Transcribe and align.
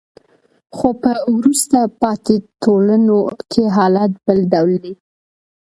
خو 0.75 0.87
په 1.01 1.11
وروسته 1.37 1.79
پاتې 2.01 2.35
ټولنو 2.63 3.19
کې 3.51 3.63
حالت 3.77 4.11
بل 4.25 4.37
ډول 4.53 4.71
دی. 4.83 4.93